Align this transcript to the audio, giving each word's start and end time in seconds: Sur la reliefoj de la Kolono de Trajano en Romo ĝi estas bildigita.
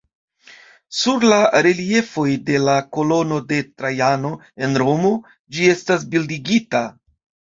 Sur 0.99 1.25
la 1.31 1.35
reliefoj 1.65 2.23
de 2.47 2.55
la 2.67 2.73
Kolono 2.97 3.37
de 3.51 3.59
Trajano 3.81 4.31
en 4.69 4.73
Romo 4.85 5.11
ĝi 5.59 5.69
estas 5.75 6.07
bildigita. 6.15 6.85